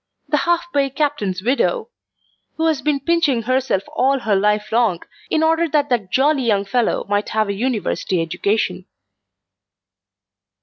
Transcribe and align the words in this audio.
the 0.27 0.37
half 0.37 0.65
pay 0.73 0.89
captain's 0.89 1.43
widow, 1.43 1.87
who 2.57 2.65
has 2.65 2.81
been 2.81 2.99
pinching 2.99 3.43
herself 3.43 3.83
all 3.95 4.17
her 4.17 4.35
life 4.35 4.71
long, 4.71 4.99
in 5.29 5.43
order 5.43 5.69
that 5.69 5.89
that 5.89 6.09
jolly 6.11 6.41
young 6.41 6.65
fellow 6.65 7.05
might 7.07 7.29
have 7.29 7.49
a 7.49 7.53
University 7.53 8.19
education. 8.19 8.87